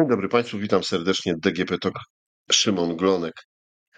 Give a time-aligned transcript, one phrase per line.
[0.00, 1.34] Dzień dobry Państwu, witam serdecznie.
[1.42, 1.94] DGP TOK,
[2.52, 3.32] Szymon Glonek.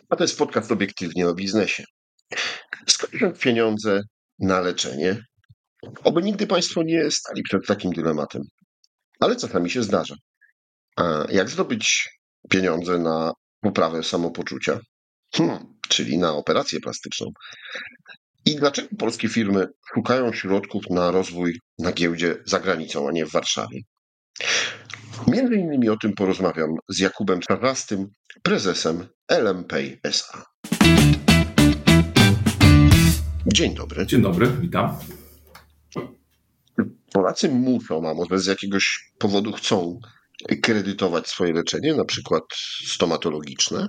[0.08, 1.84] A to jest podcast obiektywnie o biznesie.
[2.86, 4.00] Skąd pieniądze
[4.38, 5.24] na leczenie?
[6.04, 8.42] Oby nigdy Państwo nie stali przed takim dylematem.
[9.20, 10.14] Ale czasami się zdarza.
[10.96, 12.08] A jak zdobyć
[12.50, 14.80] pieniądze na poprawę samopoczucia?
[15.34, 17.26] Hmm, czyli na operację plastyczną.
[18.44, 23.32] I dlaczego polskie firmy szukają środków na rozwój na giełdzie za granicą, a nie w
[23.32, 23.80] Warszawie?
[25.28, 28.08] Między innymi o tym porozmawiam z Jakubem Czarnastym,
[28.42, 30.44] prezesem LMPay SA.
[33.46, 34.06] Dzień dobry.
[34.06, 34.96] Dzień dobry, witam.
[37.12, 40.00] Polacy muszą, a może z jakiegoś powodu chcą
[40.62, 42.44] kredytować swoje leczenie, na przykład
[42.86, 43.88] stomatologiczne?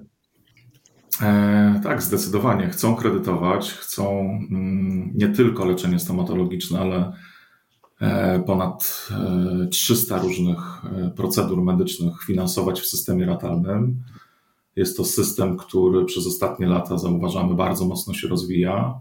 [1.21, 2.69] E, tak, zdecydowanie.
[2.69, 4.19] Chcą kredytować, chcą
[4.51, 7.13] mm, nie tylko leczenie stomatologiczne, ale
[8.45, 9.09] ponad
[9.71, 14.03] 300 e, różnych e, procedur medycznych finansować w systemie ratalnym.
[14.75, 18.99] Jest to system, który przez ostatnie lata zauważamy bardzo mocno się rozwija.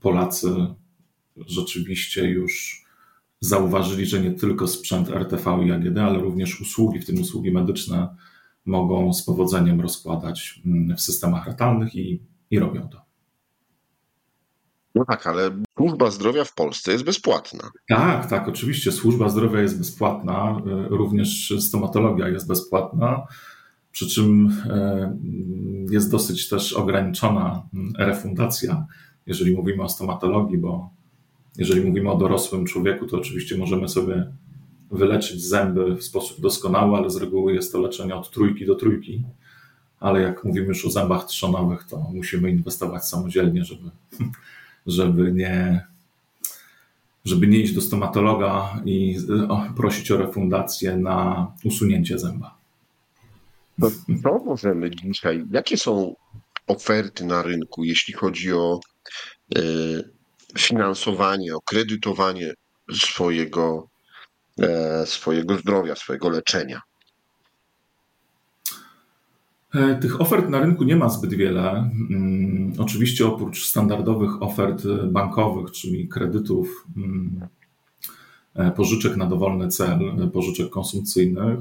[0.00, 0.66] Polacy
[1.46, 2.84] rzeczywiście już
[3.40, 8.16] zauważyli, że nie tylko sprzęt RTV i AGD, ale również usługi, w tym usługi medyczne,
[8.64, 13.09] mogą z powodzeniem rozkładać mm, w systemach ratalnych i, i robią to.
[14.94, 17.70] No tak, ale służba zdrowia w Polsce jest bezpłatna.
[17.88, 18.92] Tak, tak, oczywiście.
[18.92, 23.26] Służba zdrowia jest bezpłatna, e, również stomatologia jest bezpłatna,
[23.92, 25.18] przy czym e,
[25.90, 28.86] jest dosyć też ograniczona mm, refundacja,
[29.26, 30.90] jeżeli mówimy o stomatologii, bo
[31.58, 34.32] jeżeli mówimy o dorosłym człowieku, to oczywiście możemy sobie
[34.90, 39.24] wyleczyć zęby w sposób doskonały, ale z reguły jest to leczenie od trójki do trójki.
[40.00, 43.90] Ale jak mówimy już o zębach trzonowych, to musimy inwestować samodzielnie, żeby
[44.90, 45.86] żeby nie,
[47.24, 49.16] żeby nie iść do stomatologa i
[49.76, 52.58] prosić o refundację na usunięcie zęba.
[53.78, 53.90] No,
[54.22, 56.14] co możemy dzisiaj, jakie są
[56.66, 58.80] oferty na rynku, jeśli chodzi o
[59.58, 60.10] y,
[60.58, 62.54] finansowanie, o kredytowanie
[62.92, 63.88] swojego,
[64.62, 66.80] e, swojego zdrowia, swojego leczenia?
[69.74, 71.90] E, tych ofert na rynku nie ma zbyt wiele.
[72.10, 77.40] Mm, oczywiście oprócz standardowych ofert bankowych, czyli kredytów, mm,
[78.54, 81.58] e, pożyczek na dowolny cel, pożyczek konsumpcyjnych,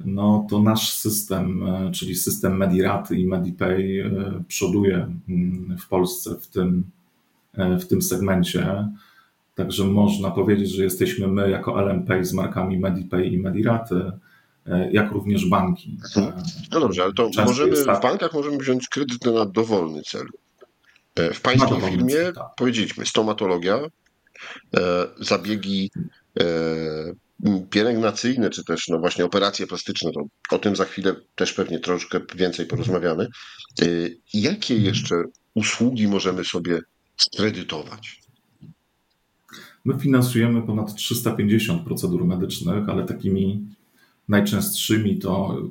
[0.00, 4.10] no to nasz system, e, czyli system Mediraty i Medipay
[4.48, 6.84] przoduje mm, w Polsce w tym,
[7.80, 8.88] w tym segmencie.
[9.54, 14.12] Także można powiedzieć, że jesteśmy my jako LMPay z markami Medipay i Mediraty E,
[14.92, 15.98] jak również banki.
[16.16, 16.42] Mhm.
[16.72, 18.02] No dobrze, ale to możemy, w tak.
[18.02, 20.26] bankach możemy wziąć kredyt na dowolny cel.
[21.14, 22.46] E, w pańskiej firmie cel, tak.
[22.56, 23.80] powiedzieliśmy stomatologia,
[24.76, 25.90] e, zabiegi
[27.70, 32.20] pielęgnacyjne, czy też no właśnie operacje plastyczne, to o tym za chwilę też pewnie troszkę
[32.36, 33.26] więcej porozmawiamy.
[34.34, 34.84] Jakie mhm.
[34.84, 35.14] jeszcze
[35.54, 36.80] usługi możemy sobie
[37.16, 38.22] skredytować?
[39.84, 43.66] My finansujemy ponad 350 procedur medycznych, ale takimi
[44.28, 45.62] Najczęstszymi to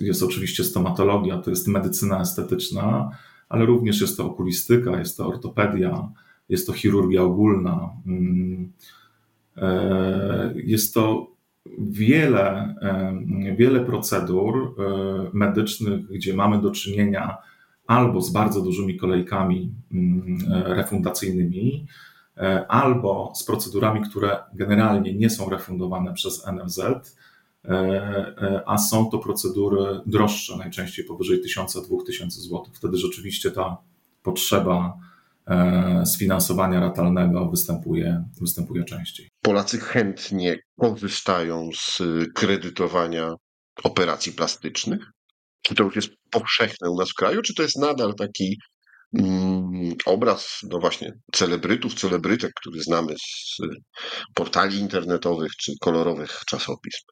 [0.00, 3.10] jest oczywiście stomatologia, to jest medycyna estetyczna,
[3.48, 6.08] ale również jest to okulistyka, jest to ortopedia,
[6.48, 7.90] jest to chirurgia ogólna.
[8.06, 8.72] Mm,
[9.56, 11.30] e, jest to
[11.78, 17.36] wiele, e, wiele procedur e, medycznych, gdzie mamy do czynienia
[17.86, 21.86] albo z bardzo dużymi kolejkami mm, refundacyjnymi,
[22.68, 26.80] albo z procedurami, które generalnie nie są refundowane przez NFZ,
[28.66, 32.64] a są to procedury droższe, najczęściej powyżej 1000-2000 zł.
[32.72, 33.76] Wtedy rzeczywiście ta
[34.22, 34.98] potrzeba
[35.46, 39.28] e, sfinansowania ratalnego występuje, występuje częściej.
[39.42, 42.02] Polacy chętnie korzystają z
[42.34, 43.34] kredytowania
[43.84, 45.10] operacji plastycznych?
[45.62, 48.58] Czy to już jest powszechne u nas w kraju, czy to jest nadal taki
[49.18, 53.56] mm, obraz, no właśnie, celebrytów, celebrytek, który znamy z
[54.34, 57.06] portali internetowych czy kolorowych czasopism?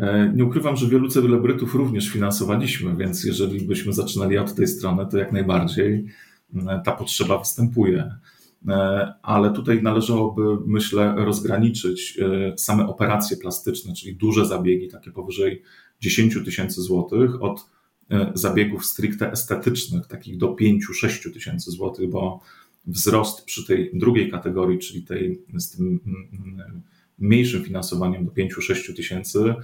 [0.00, 5.06] E, nie ukrywam, że wielu celebrytów również finansowaliśmy, więc jeżeli byśmy zaczynali od tej strony,
[5.10, 6.06] to jak najbardziej
[6.56, 8.14] e, ta potrzeba występuje.
[8.68, 12.18] E, ale tutaj należałoby, myślę, rozgraniczyć
[12.56, 15.62] same operacje plastyczne, czyli duże zabiegi, takie powyżej
[16.00, 17.66] 10 tysięcy złotych, od
[18.34, 22.40] zabiegów stricte estetycznych, takich do 5-6 tysięcy złotych, bo
[22.86, 26.82] wzrost przy tej drugiej kategorii, czyli tej z tym mm, mm,
[27.18, 29.54] mniejszym finansowaniem do 5-6 tysięcy, e,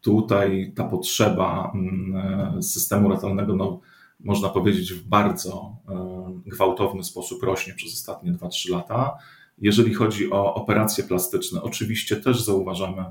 [0.00, 2.16] tutaj ta potrzeba mm,
[2.58, 3.80] e, systemu ratalnego, no,
[4.20, 9.18] można powiedzieć, w bardzo e, gwałtowny sposób rośnie przez ostatnie 2-3 lata.
[9.58, 13.04] Jeżeli chodzi o operacje plastyczne, oczywiście też zauważamy,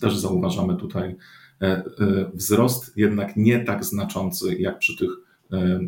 [0.00, 1.16] też zauważamy tutaj
[2.34, 5.10] wzrost, jednak nie tak znaczący jak przy tych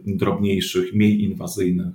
[0.06, 1.94] drobniejszych, mniej inwazyjnych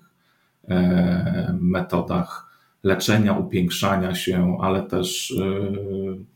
[1.59, 2.53] metodach
[2.83, 6.32] leczenia, upiększania się, ale też, e, e,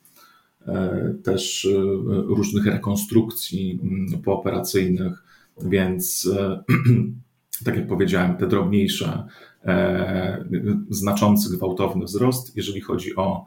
[1.24, 1.78] też e,
[2.28, 5.24] różnych rekonstrukcji mm, pooperacyjnych,
[5.62, 6.30] więc
[7.66, 9.24] tak jak powiedziałem, te drobniejsze,
[10.90, 13.46] znaczący, gwałtowny wzrost, jeżeli chodzi o,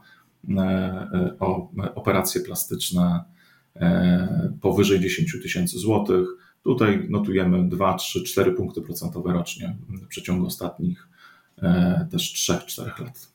[1.41, 3.25] o operacje plastyczne
[4.61, 6.29] powyżej 10 tysięcy złotych.
[6.63, 11.09] Tutaj notujemy 2, 3, 4 punkty procentowe rocznie w przeciągu ostatnich
[11.63, 13.29] E, też 3-4 lat.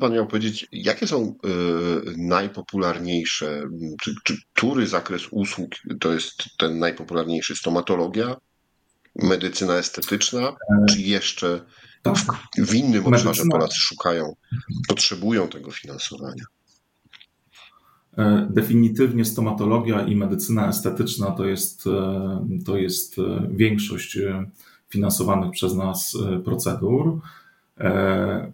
[0.00, 3.62] Pan miał powiedzieć, jakie są y, najpopularniejsze,
[4.02, 5.70] czy, czy który zakres usług
[6.00, 7.56] to jest ten najpopularniejszy?
[7.56, 8.36] Stomatologia,
[9.14, 11.64] medycyna estetyczna, e, czy jeszcze
[12.02, 12.16] tak.
[12.16, 12.26] w,
[12.66, 13.30] w innym medycyna.
[13.30, 14.36] obszarze Polacy szukają,
[14.88, 16.44] potrzebują tego finansowania?
[18.18, 24.18] E, definitywnie stomatologia i medycyna estetyczna to jest, e, to jest e, większość
[24.88, 27.20] finansowanych przez nas procedur.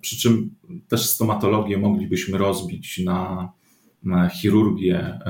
[0.01, 0.51] Przy czym
[0.89, 3.53] też stomatologię moglibyśmy rozbić na,
[4.03, 5.21] na chirurgię,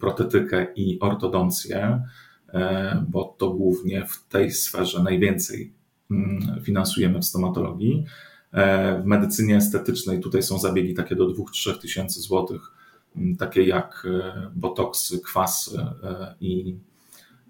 [0.00, 2.02] protetykę i ortodoncję,
[3.08, 5.72] bo to głównie w tej sferze najwięcej
[6.10, 8.04] mm, finansujemy w stomatologii.
[9.02, 12.74] W medycynie estetycznej tutaj są zabiegi takie do 2-3 tysięcy złotych
[13.38, 16.76] takie jak e, botoksy, kwasy e, i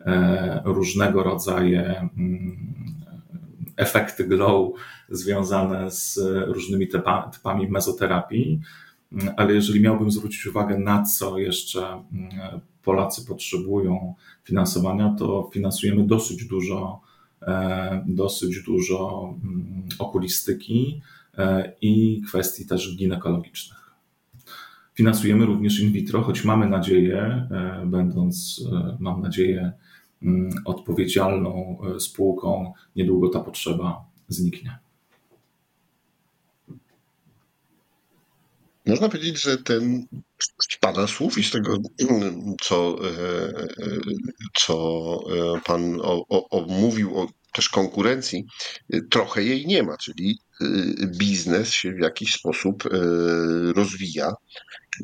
[0.00, 2.74] e, różnego rodzaju mm,
[3.76, 4.72] efekty glow
[5.08, 6.88] związane z różnymi
[7.32, 8.60] typami mezoterapii.
[9.36, 12.30] Ale jeżeli miałbym zwrócić uwagę, na co jeszcze mm,
[12.82, 17.00] Polacy potrzebują finansowania, to finansujemy dosyć dużo,
[18.06, 21.00] dosyć dużo mm, okulistyki
[21.80, 23.84] i kwestii też ginekologicznych.
[24.94, 29.72] Finansujemy również in vitro, choć mamy nadzieję, e, będąc, e, mam nadzieję,
[30.64, 34.78] odpowiedzialną e, spółką, niedługo ta potrzeba zniknie.
[38.86, 40.06] Można powiedzieć, że ten
[40.62, 41.76] z Pana słów i z tego,
[42.64, 42.98] co,
[44.54, 45.18] co
[45.64, 46.00] Pan
[46.50, 48.44] omówił o też konkurencji,
[49.10, 50.38] trochę jej nie ma, czyli
[51.18, 52.84] biznes się w jakiś sposób
[53.76, 54.32] rozwija.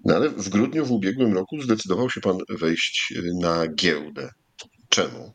[0.04, 4.30] No ale w grudniu w ubiegłym roku zdecydował się pan wejść na giełdę.
[5.02, 5.32] Czemu?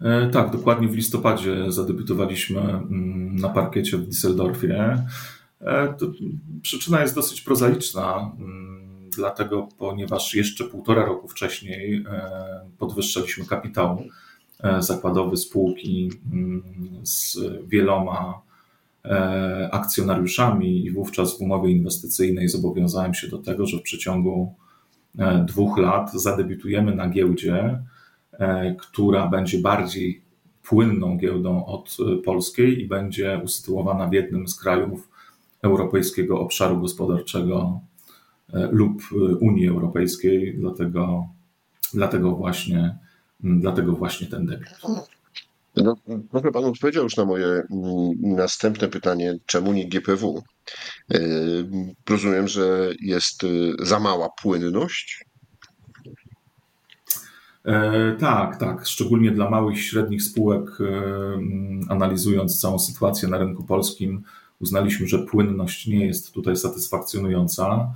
[0.00, 5.06] E, tak, dokładnie w listopadzie zadebiutowaliśmy mm, na parkiecie w Düsseldorfie.
[5.60, 5.94] E,
[6.62, 12.30] przyczyna jest dosyć prozaiczna, mm, dlatego ponieważ jeszcze półtora roku wcześniej e,
[12.78, 14.02] podwyższaliśmy kapitał
[14.78, 16.62] zakładowy spółki mm,
[17.02, 18.42] z wieloma
[19.70, 24.54] akcjonariuszami i wówczas w umowie inwestycyjnej zobowiązałem się do tego, że w przeciągu
[25.46, 27.82] dwóch lat zadebiutujemy na giełdzie,
[28.32, 30.22] e, która będzie bardziej
[30.62, 35.08] płynną giełdą od polskiej i będzie usytuowana w jednym z krajów
[35.62, 37.80] Europejskiego Obszaru Gospodarczego
[38.70, 39.02] lub
[39.40, 41.28] Unii Europejskiej, dlatego,
[41.94, 42.98] dlatego, właśnie,
[43.40, 45.15] dlatego właśnie ten debiut.
[45.76, 45.96] No,
[46.30, 47.66] trochę Pan odpowiedział już na moje mm,
[48.22, 50.42] następne pytanie, czemu nie GPW?
[51.14, 51.18] E,
[52.08, 53.46] rozumiem, że jest e,
[53.86, 55.24] za mała płynność.
[57.64, 58.86] E, tak, tak.
[58.86, 60.70] Szczególnie dla małych i średnich spółek,
[61.88, 64.22] analizując całą sytuację na rynku polskim,
[64.60, 67.92] uznaliśmy, że płynność nie jest tutaj satysfakcjonująca.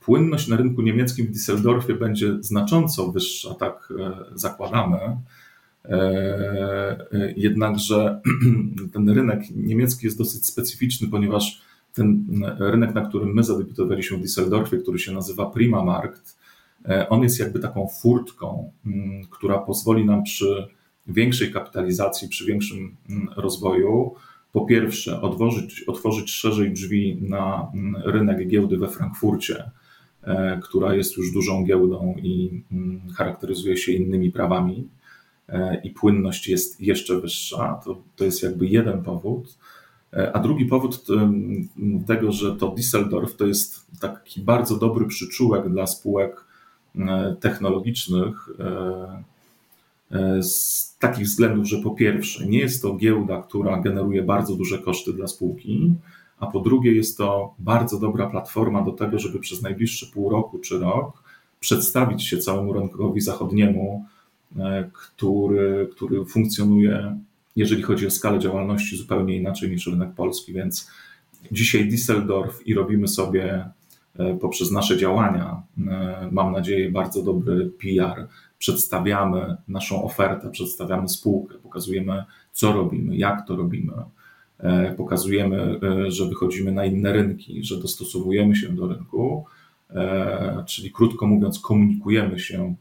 [0.00, 3.92] Płynność na rynku niemieckim w Düsseldorfie będzie znacząco wyższa, tak
[4.34, 4.98] zakładamy.
[5.84, 5.96] E,
[7.12, 8.20] e, jednakże
[8.92, 11.62] ten rynek niemiecki jest dosyć specyficzny, ponieważ
[11.94, 12.26] ten
[12.58, 16.36] rynek, na którym my zadebiutowaliśmy w Düsseldorfie, który się nazywa Prima Markt,
[16.88, 18.72] e, on jest jakby taką furtką,
[19.30, 20.66] która pozwoli nam przy
[21.06, 22.96] większej kapitalizacji, przy większym
[23.36, 24.14] rozwoju,
[24.52, 27.72] po pierwsze, otworzyć, otworzyć szerzej drzwi na
[28.04, 29.70] rynek giełdy we Frankfurcie,
[30.62, 32.62] która jest już dużą giełdą i
[33.14, 34.88] charakteryzuje się innymi prawami.
[35.52, 37.80] E, i płynność jest jeszcze wyższa.
[37.84, 39.58] To, to jest jakby jeden powód.
[40.12, 41.04] E, a drugi powód
[42.06, 46.44] tego, że to Düsseldorf to jest taki bardzo dobry przyczółek dla spółek
[46.98, 48.48] e, technologicznych
[50.40, 55.12] z takich względów, że po pierwsze nie jest to giełda, która generuje bardzo duże koszty
[55.12, 55.94] dla spółki,
[56.38, 60.58] a po drugie jest to bardzo dobra platforma do tego, żeby przez najbliższe pół roku
[60.58, 61.22] czy rok
[61.60, 64.06] przedstawić się całemu rynkowi zachodniemu
[64.92, 67.16] który, który funkcjonuje,
[67.56, 70.90] jeżeli chodzi o skalę działalności, zupełnie inaczej niż rynek polski, więc
[71.52, 73.64] dzisiaj Düsseldorf i robimy sobie
[74.40, 75.62] poprzez nasze działania,
[76.30, 78.28] mam nadzieję, bardzo dobry PR.
[78.58, 83.92] Przedstawiamy naszą ofertę, przedstawiamy spółkę, pokazujemy, co robimy, jak to robimy,
[84.62, 89.44] E, pokazujemy, e, że wychodzimy na inne rynki, że dostosowujemy się do rynku,
[89.90, 92.74] e, czyli krótko mówiąc, komunikujemy się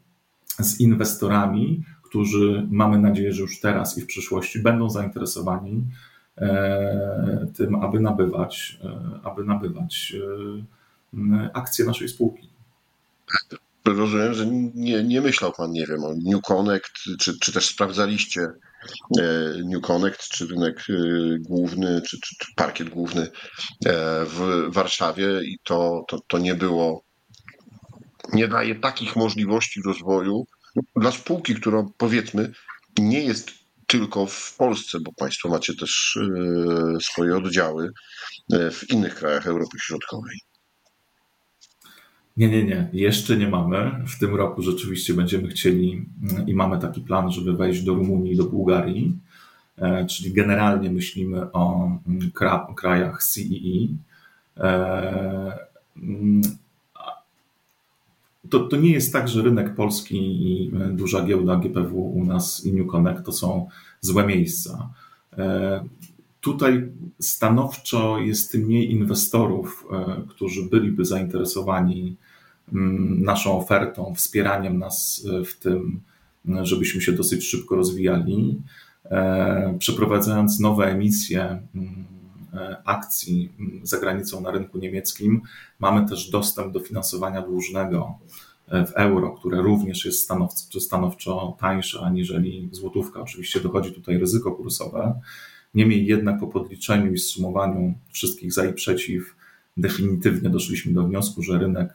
[0.59, 5.83] z inwestorami, którzy mamy nadzieję, że już teraz i w przyszłości będą zainteresowani
[7.57, 8.79] tym, aby nabywać,
[9.23, 10.15] aby nabywać
[11.53, 12.49] akcje naszej spółki.
[13.85, 18.49] Rozumiem, że nie, nie myślał Pan, nie wiem, o New Connect, czy, czy też sprawdzaliście
[19.19, 20.93] E, New Connect, czy rynek e,
[21.39, 27.03] główny, czy, czy, czy parkiet główny e, w Warszawie i to, to, to nie było,
[28.33, 30.45] nie daje takich możliwości rozwoju
[30.95, 32.51] dla spółki, która powiedzmy
[32.99, 33.51] nie jest
[33.87, 36.19] tylko w Polsce, bo Państwo macie też
[37.01, 37.91] swoje oddziały
[38.49, 40.37] w innych krajach Europy Środkowej.
[42.37, 42.89] Nie, nie, nie.
[42.93, 44.05] Jeszcze nie mamy.
[44.07, 48.33] W tym roku rzeczywiście będziemy chcieli mm, i mamy taki plan, żeby wejść do Rumunii
[48.33, 49.19] i do Bułgarii.
[49.77, 52.31] E, czyli generalnie myślimy o mm,
[52.75, 53.87] krajach CEE.
[58.51, 58.59] E.
[58.59, 62.65] To, to nie jest tak, że rynek polski i e, duża giełda GPW u nas
[62.65, 63.67] i New Connect to są
[64.01, 64.89] złe miejsca.
[66.41, 69.85] Tutaj stanowczo jest mniej inwestorów,
[70.27, 72.17] którzy byliby zainteresowani
[72.73, 76.01] Mm, naszą ofertą, wspieraniem nas e, w tym,
[76.61, 78.61] żebyśmy się dosyć szybko rozwijali,
[79.05, 82.20] e, przeprowadzając nowe emisje mm, e,
[82.85, 85.41] akcji mm, za granicą na rynku niemieckim,
[85.79, 88.19] mamy też dostęp do finansowania dłużnego
[88.67, 93.21] w euro, które również jest stanowczo, stanowczo tańsze aniżeli złotówka.
[93.21, 95.21] Oczywiście dochodzi tutaj ryzyko kursowe.
[95.73, 99.35] Niemniej jednak po podliczeniu i zsumowaniu wszystkich za i przeciw,
[99.77, 101.93] definitywnie doszliśmy do wniosku, że rynek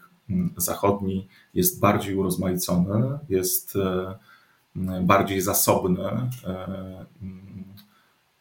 [0.56, 4.18] zachodni jest bardziej urozmaicony, jest e,
[5.02, 7.06] bardziej zasobny e,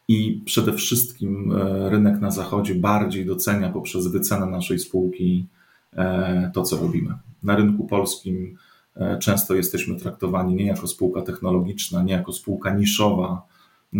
[0.07, 5.47] i przede wszystkim e, rynek na zachodzie bardziej docenia poprzez wycenę naszej spółki
[6.53, 7.13] to, co robimy.
[7.43, 8.57] Na rynku polskim
[9.19, 13.47] często jesteśmy traktowani nie jako spółka technologiczna, nie jako spółka niszowa,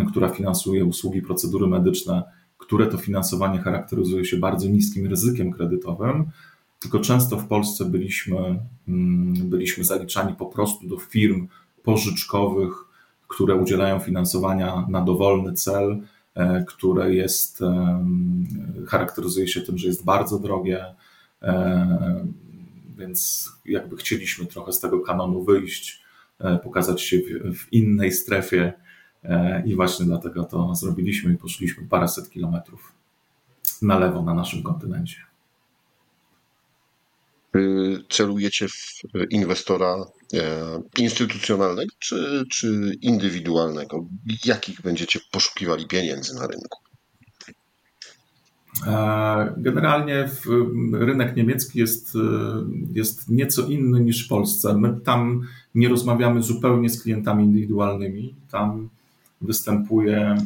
[0.10, 2.24] która finansuje usługi, procedury medyczne,
[2.58, 6.26] które to finansowanie charakteryzuje się bardzo niskim ryzykiem kredytowym,
[6.80, 8.60] tylko często w Polsce byliśmy,
[9.44, 11.48] byliśmy zaliczani po prostu do firm
[11.84, 12.85] pożyczkowych,
[13.28, 16.02] które udzielają finansowania na dowolny cel,
[16.36, 17.60] e, które jest,
[18.88, 20.86] charakteryzuje się tym, że jest bardzo drogie,
[21.42, 22.26] e,
[22.98, 26.04] więc jakby chcieliśmy trochę z tego kanonu wyjść,
[26.40, 27.18] e, pokazać się
[27.54, 28.74] w, innej strefie
[29.66, 32.94] i właśnie dlatego to zrobiliśmy i poszliśmy paręset kilometrów
[33.82, 35.18] na lewo na naszym kontynencie.
[37.56, 39.96] Y, celujecie w inwestora
[40.98, 44.06] instytucjonalnego czy, czy indywidualnego?
[44.46, 46.86] Jakich będziecie poszukiwali pieniędzy na rynku?
[48.88, 50.30] E, generalnie
[50.94, 52.20] rynek niemiecki jest, e,
[52.94, 54.78] jest nieco inny niż w Polsce.
[54.78, 55.42] My tam
[55.76, 58.36] nie rozmawiamy zupełnie z klientami indywidualnymi.
[58.52, 58.90] Tam
[59.42, 60.46] występuje mm,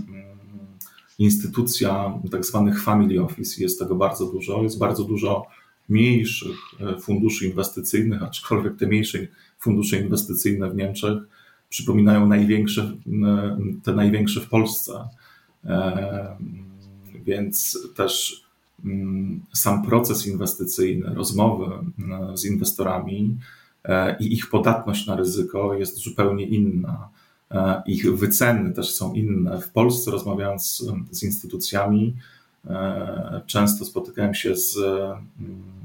[1.19, 3.63] instytucja tak zwanych family office.
[3.63, 4.63] Jest tego bardzo dużo.
[4.63, 5.45] Jest bardzo dużo
[5.89, 9.19] mniejszych e, funduszy inwestycyjnych, aczkolwiek te mniejsze
[9.59, 11.17] fundusze inwestycyjne w Niemczech
[11.69, 15.09] przypominają największe, e, te największe w Polsce.
[15.65, 16.37] E,
[17.25, 18.43] więc też
[18.85, 21.65] mm, sam proces inwestycyjny, rozmowy
[22.33, 23.37] z inwestorami
[24.19, 27.09] i ich podatność na ryzyko jest zupełnie inna.
[27.85, 29.61] Ich wyceny też są inne.
[29.61, 32.15] W Polsce, rozmawiając z instytucjami,
[33.45, 35.79] często spotykałem się z mm,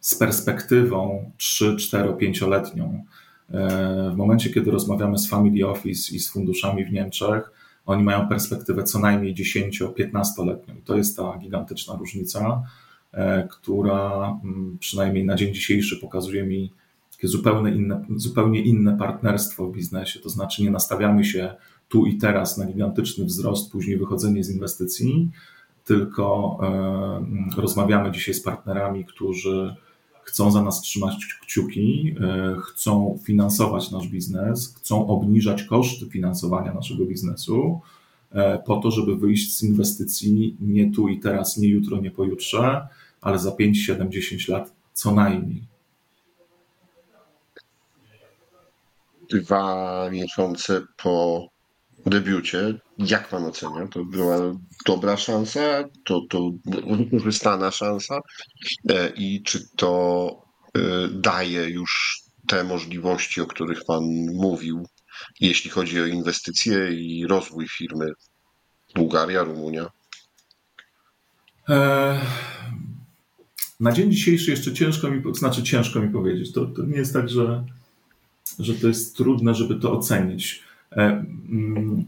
[0.00, 3.04] z perspektywą 3, 4, 5-letnią.
[4.12, 7.50] W momencie, kiedy rozmawiamy z Family Office i z funduszami w Niemczech,
[7.88, 10.78] oni mają perspektywę co najmniej 10-15-letnią.
[10.78, 12.62] I to jest ta gigantyczna różnica,
[13.12, 16.72] e, która mm, przynajmniej na dzień dzisiejszy pokazuje mi
[17.12, 20.20] takie zupełnie inne, zupełnie inne partnerstwo w biznesie.
[20.20, 21.54] To znaczy, nie nastawiamy się
[21.88, 25.30] tu i teraz na gigantyczny wzrost, później wychodzenie z inwestycji,
[25.88, 26.58] tylko
[27.56, 29.74] e, rozmawiamy dzisiaj z partnerami, którzy
[30.22, 37.04] chcą za nas trzymać kciuki, e, chcą finansować nasz biznes, chcą obniżać koszty finansowania naszego
[37.04, 37.80] biznesu,
[38.32, 42.88] e, po to, żeby wyjść z inwestycji nie tu i teraz, nie jutro, nie pojutrze,
[43.20, 45.62] ale za 5, 7, 10 lat co najmniej.
[49.30, 51.46] dwa miesiące po
[52.06, 52.74] debiucie.
[52.98, 53.88] Jak pan ocenia?
[53.88, 54.38] To była
[54.86, 55.60] dobra szansa?
[56.04, 56.50] To, to
[56.90, 58.20] wykorzystana szansa?
[58.88, 60.42] E, I czy to
[60.74, 64.02] e, daje już te możliwości, o których pan
[64.34, 64.86] mówił,
[65.40, 68.12] jeśli chodzi o inwestycje i rozwój firmy?
[68.94, 69.90] Bułgaria, Rumunia?
[71.68, 72.20] E,
[73.80, 76.52] na dzień dzisiejszy jeszcze ciężko mi, znaczy ciężko mi powiedzieć.
[76.52, 77.64] To, to nie jest tak, że,
[78.58, 80.67] że to jest trudne, żeby to ocenić.
[80.92, 82.04] E, mm,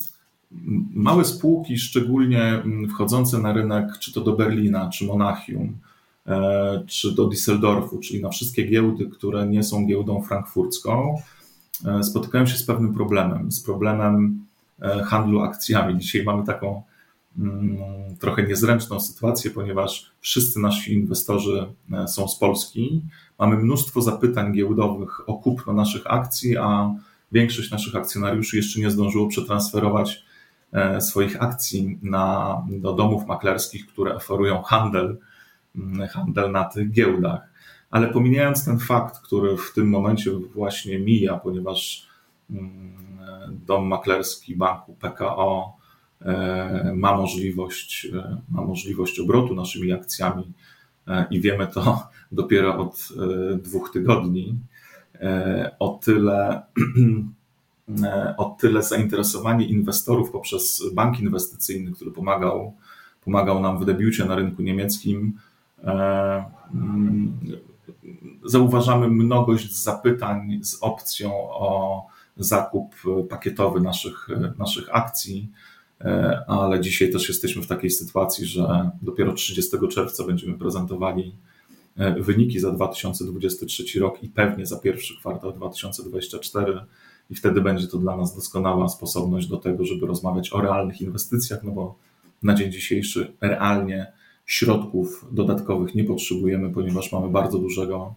[0.94, 5.78] małe spółki, szczególnie mm, wchodzące na rynek, czy to do Berlina, czy Monachium,
[6.26, 11.16] e, czy do Düsseldorfu, czyli na wszystkie giełdy, które nie są giełdą frankfurcką,
[12.02, 14.44] spotykają się z pewnym problemem, z problemem
[15.04, 15.98] handlu akcjami.
[15.98, 16.82] Dzisiaj mamy taką
[17.38, 23.02] Mm, trochę niezręczną sytuację, ponieważ wszyscy nasi inwestorzy e, są z Polski.
[23.38, 26.94] Mamy mnóstwo zapytań giełdowych o kupno naszych akcji, a
[27.32, 30.24] większość naszych akcjonariuszy jeszcze nie zdążyło przetransferować
[30.72, 35.18] e, swoich akcji na, do domów maklerskich, które oferują handel,
[36.10, 37.40] handel na tych giełdach.
[37.90, 42.08] Ale pomijając ten fakt, który w tym momencie właśnie mija, ponieważ
[43.66, 45.80] dom maklerski banku PKO
[46.22, 50.52] E, ma możliwość, e, ma możliwość obrotu naszymi akcjami
[51.30, 53.08] i wiemy to dopiero od
[53.62, 54.58] dwóch tygodni.
[55.78, 56.62] O tyle,
[58.36, 62.74] o tyle zainteresowanie inwestorów poprzez bank inwestycyjny, który pomagał,
[63.24, 65.38] pomagał nam w debiucie na rynku niemieckim,
[68.44, 72.94] zauważamy mnogość zapytań z opcją o zakup
[73.28, 75.48] pakietowy naszych, naszych akcji
[76.04, 81.34] E, ale dzisiaj też jesteśmy w takiej sytuacji, że dopiero 30 czerwca będziemy prezentowali
[82.20, 86.80] wyniki za 2023 rok i pewnie za pierwszy kwartał 2024
[87.30, 91.62] i wtedy będzie to dla nas doskonała sposobność do tego, żeby rozmawiać o realnych inwestycjach,
[91.62, 91.94] no bo
[92.42, 94.12] na dzień dzisiejszy realnie
[94.46, 98.14] środków dodatkowych nie potrzebujemy, ponieważ mamy bardzo dużego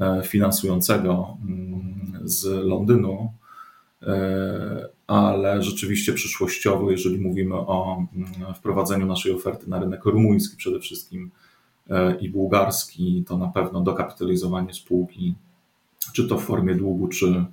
[0.00, 3.32] e, finansującego mm, z Londynu,
[5.06, 11.30] ale rzeczywiście przyszłościowo, jeżeli mówimy o mm, wprowadzeniu naszej oferty na rynek rumuński przede wszystkim
[11.34, 11.49] e,
[12.20, 15.34] i bułgarski, to na pewno dokapitalizowanie spółki,
[16.12, 17.44] czy to w formie długu, czy,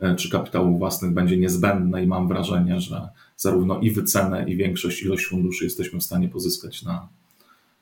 [0.00, 5.02] e, czy kapitału własnych będzie niezbędne i mam wrażenie, że zarówno i wycenę, i większość
[5.02, 7.08] ilość funduszy jesteśmy w stanie pozyskać na,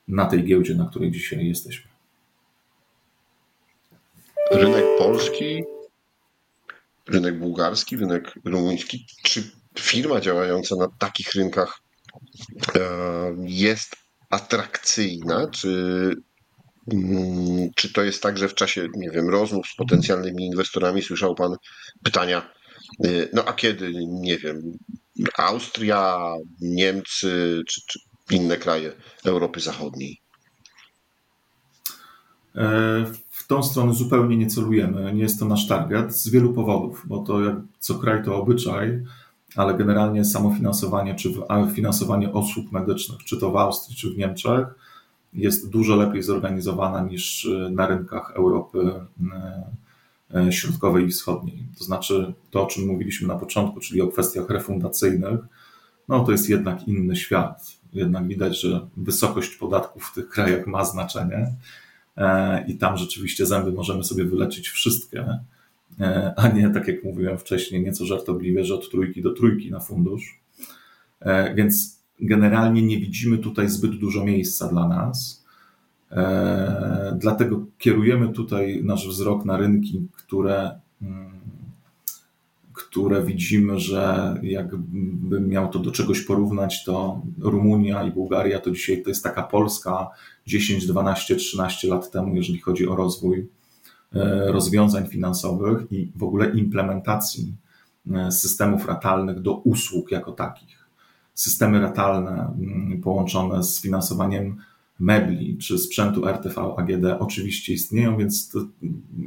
[0.07, 1.89] na tej giełdzie, na której dzisiaj jesteśmy.
[4.51, 5.63] Rynek polski
[7.09, 9.05] rynek bułgarski, rynek rumuński.
[9.23, 11.81] Czy firma działająca na takich rynkach
[12.75, 12.79] e,
[13.39, 13.95] jest
[14.29, 15.47] atrakcyjna?
[15.47, 16.13] Czy,
[16.93, 21.35] mm, czy to jest tak, że w czasie, nie wiem, rozmów z potencjalnymi inwestorami słyszał
[21.35, 21.55] Pan
[22.03, 22.51] pytania,
[23.05, 24.77] e, no a kiedy, nie wiem,
[25.37, 27.99] Austria, Niemcy czy, czy
[28.31, 28.91] inne kraje
[29.25, 30.21] Europy Zachodniej?
[32.55, 37.03] E, w tą stronę zupełnie nie celujemy, nie jest to nasz target z wielu powodów,
[37.07, 39.03] bo to jak co kraj to obyczaj,
[39.55, 41.33] ale generalnie samofinansowanie czy
[41.73, 44.67] finansowanie usług medycznych, czy to w Austrii, czy w Niemczech,
[45.33, 48.91] jest dużo lepiej zorganizowana niż e, na rynkach Europy
[50.35, 51.67] e, Środkowej i Wschodniej.
[51.77, 55.39] To znaczy to, o czym mówiliśmy na początku, czyli o kwestiach refundacyjnych,
[56.07, 57.79] no to jest jednak inny świat.
[57.93, 61.55] Jednak widać, że wysokość podatków w tych krajach ma znaczenie
[62.19, 65.39] E, i tam rzeczywiście zęby możemy sobie wyleczyć wszystkie,
[66.35, 70.39] a nie tak jak mówiłem wcześniej, nieco żartobliwie, że od trójki do trójki na fundusz.
[71.19, 75.45] E, więc generalnie nie widzimy tutaj zbyt dużo miejsca dla nas.
[77.15, 81.39] Dlatego kierujemy tutaj nasz wzrok na rynki, które mm,
[82.79, 89.03] które widzimy, że jakbym miał to do czegoś porównać, to Rumunia i Bułgaria to dzisiaj
[89.03, 90.09] to jest taka Polska
[90.47, 93.45] 10, 12, 13 lat temu, jeżeli chodzi o rozwój e,
[94.47, 97.55] rozwiązań finansowych i w ogóle implementacji
[98.11, 100.89] e, systemów ratalnych do usług jako takich.
[101.33, 104.57] Systemy ratalne mm, połączone z finansowaniem
[104.99, 108.53] mebli czy sprzętu RTV AGD oczywiście istnieją, więc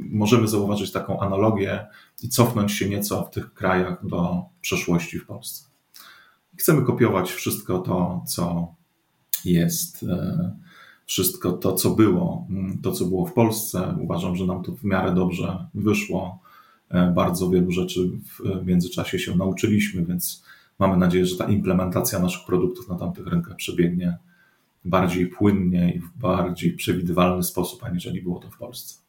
[0.09, 1.85] możemy zauważyć taką analogię
[2.23, 5.65] i cofnąć się nieco w tych krajach do przeszłości w Polsce.
[6.57, 8.75] Chcemy kopiować wszystko to, co
[9.45, 10.55] jest, e,
[11.13, 13.97] wszystko to, co było, mm, to, co było w Polsce.
[14.01, 16.39] Uważam, że nam to w miarę dobrze wyszło.
[16.89, 20.43] E, bardzo wielu rzeczy w międzyczasie się nauczyliśmy, więc
[20.79, 24.17] mamy nadzieję, że ta implementacja naszych produktów na tamtych rynkach przebiegnie
[24.85, 29.02] bardziej płynnie i w bardziej przewidywalny sposób, aniżeli było to w Polsce.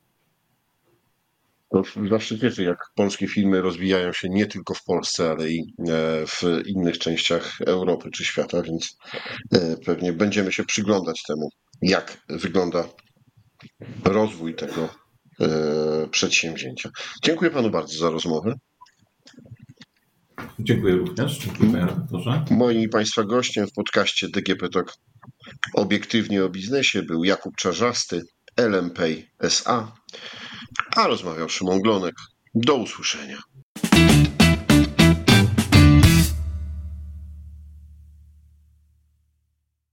[1.75, 6.27] To zawsze cieszy, jak polskie filmy rozwijają się nie tylko w Polsce, ale i e,
[6.27, 8.97] w innych częściach Europy czy świata, więc
[9.53, 11.49] e, pewnie będziemy się przyglądać temu,
[11.83, 12.85] jak wygląda
[14.05, 14.89] rozwój tego
[15.41, 16.91] e, przedsięwzięcia.
[17.25, 18.55] Dziękuję panu bardzo za rozmowę.
[20.59, 21.39] Dziękuję również.
[21.39, 22.45] Dziękuję panie redaktorze.
[22.51, 24.95] Moim i państwa gościem w podcaście DGP Talk
[25.75, 28.23] obiektywnie o biznesie był Jakub Czarzasty,
[28.57, 29.03] LMP
[29.39, 29.93] SA,
[30.97, 32.15] a rozmawiał Szymon Glonek.
[32.55, 33.39] Do usłyszenia.